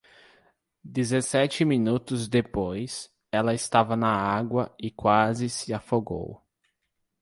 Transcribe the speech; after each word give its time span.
Dezessete 0.83 1.63
minutos 1.63 2.27
depois, 2.27 3.13
ela 3.31 3.53
estava 3.53 3.95
na 3.95 4.09
água 4.11 4.73
e 4.79 4.89
quase 4.89 5.47
se 5.47 5.71
afogou. 5.75 6.43